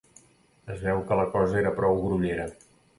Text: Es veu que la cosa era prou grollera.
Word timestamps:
Es 0.77 0.81
veu 0.87 1.03
que 1.11 1.19
la 1.21 1.27
cosa 1.37 1.61
era 1.63 1.77
prou 1.79 2.05
grollera. 2.09 2.53